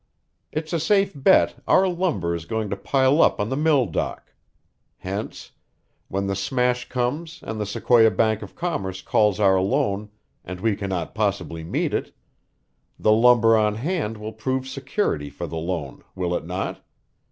[0.51, 4.33] It's a safe bet our lumber is going to pile up on the mill dock;
[4.97, 5.51] hence,
[6.07, 10.09] when the smash comes and the Sequoia Bank of Commerce calls our loan
[10.43, 12.15] and we cannot possibly meet it,
[12.97, 16.83] the lumber on hand will prove security for the loan, will it not?